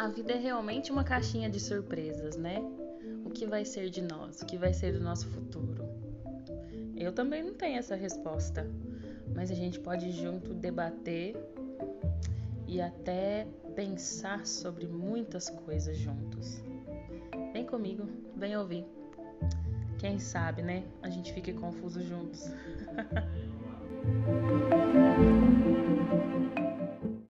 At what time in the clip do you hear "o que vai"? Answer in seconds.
3.22-3.66, 4.40-4.72